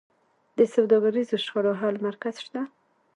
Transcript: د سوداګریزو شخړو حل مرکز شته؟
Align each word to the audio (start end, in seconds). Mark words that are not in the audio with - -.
د 0.57 0.59
سوداګریزو 0.75 1.37
شخړو 1.45 1.73
حل 1.81 1.95
مرکز 2.07 2.35
شته؟ 2.45 2.61